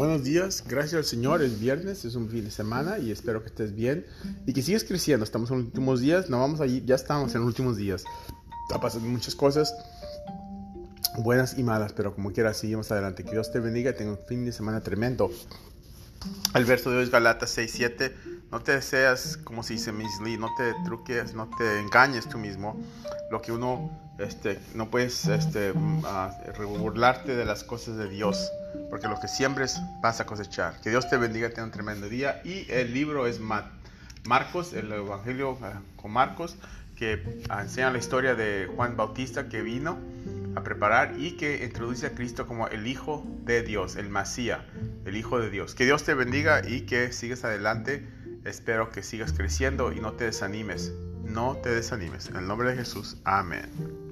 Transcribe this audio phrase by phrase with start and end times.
[0.00, 3.48] Buenos días, gracias al Señor, es viernes, es un fin de semana y espero que
[3.48, 4.06] estés bien
[4.46, 5.24] y que sigas creciendo.
[5.24, 8.04] Estamos en los últimos días, no vamos allí, ya estamos en los últimos días.
[8.66, 9.74] Está pasando muchas cosas,
[11.18, 13.24] buenas y malas, pero como quiera, seguimos adelante.
[13.24, 15.30] Que Dios te bendiga y tenga un fin de semana tremendo.
[16.54, 18.14] El verso de hoy es Galatas 6:7.
[18.50, 22.76] No te deseas, como se dice Misli, no te truques, no te engañes tú mismo.
[23.30, 28.50] Lo que uno, este, no puedes este, burlarte de las cosas de Dios,
[28.90, 30.80] porque lo que siembres vas a cosechar.
[30.80, 32.42] Que Dios te bendiga, tenga un tremendo día.
[32.44, 33.38] Y el libro es
[34.24, 36.56] Marcos, el Evangelio ah, con Marcos,
[36.96, 37.22] que
[37.56, 39.96] enseña la historia de Juan Bautista que vino
[40.56, 44.66] a preparar y que introduce a Cristo como el Hijo de Dios, el Masía,
[45.04, 45.74] el Hijo de Dios.
[45.74, 48.06] Que Dios te bendiga y que sigas adelante.
[48.44, 50.92] Espero que sigas creciendo y no te desanimes.
[51.22, 52.28] No te desanimes.
[52.28, 53.18] En el nombre de Jesús.
[53.24, 54.09] Amén.